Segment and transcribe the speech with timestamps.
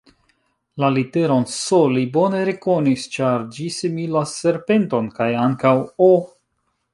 [0.83, 5.77] La literon S li bone rekonis, ĉar ĝi similas serpenton, kaj ankaŭ
[6.09, 6.11] O.